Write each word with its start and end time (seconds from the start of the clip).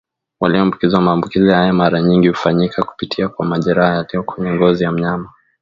walioambukizwa 0.41 1.01
Maambukizi 1.01 1.49
haya 1.49 1.73
mara 1.73 2.01
nyingi 2.01 2.27
hufanyika 2.27 2.83
kupitia 2.83 3.29
kwa 3.29 3.45
majeraha 3.45 3.95
yaliyo 3.95 4.23
kwenye 4.23 4.51
ngozi 4.53 4.83
ya 4.83 4.91
mnyama 4.91 5.29